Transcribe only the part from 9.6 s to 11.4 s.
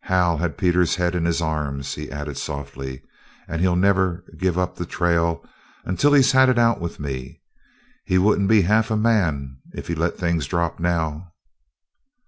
if he let things drop now."